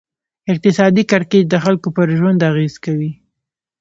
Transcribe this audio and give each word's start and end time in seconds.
اقتصادي 0.51 1.03
کړکېچ 1.11 1.45
د 1.49 1.55
خلکو 1.63 1.87
پر 1.95 2.07
ژوند 2.17 2.39
اغېز 2.51 2.73
کوي. 2.85 3.11